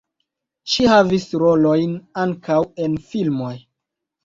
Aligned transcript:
Ŝi 0.75 0.87
havis 0.91 1.27
rolojn 1.43 1.93
ankaŭ 2.23 2.59
en 2.89 2.99
filmoj. 3.13 3.55